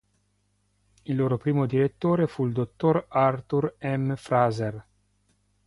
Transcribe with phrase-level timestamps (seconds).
[1.03, 4.13] Il loro primo direttore fu il dottor Arthur M.
[4.15, 4.83] Fraser.